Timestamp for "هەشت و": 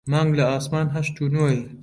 0.95-1.25